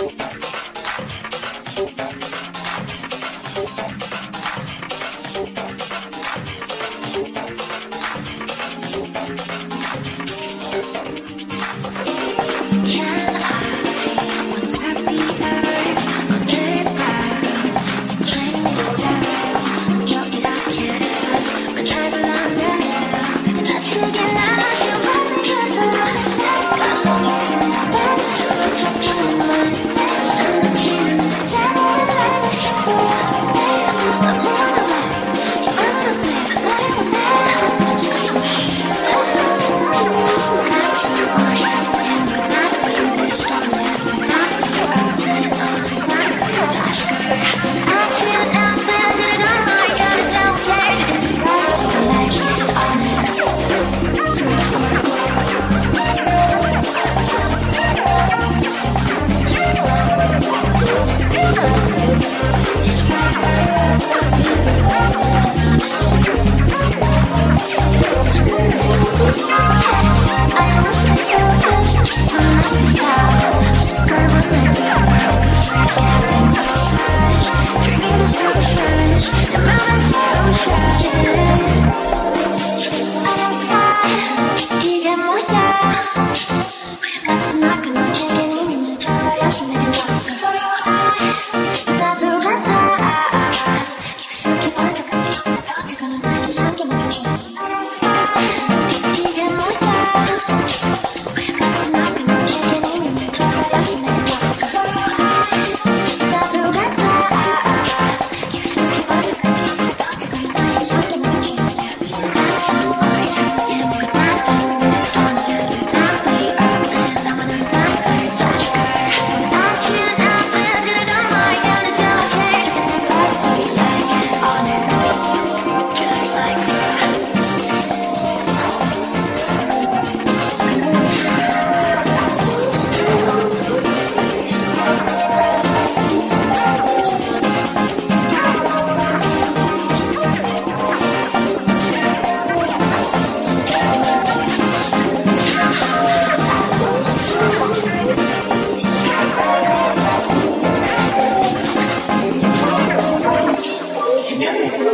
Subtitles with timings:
[0.00, 0.49] Música
[73.02, 73.30] Yeah.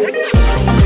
[0.00, 0.79] Yeah.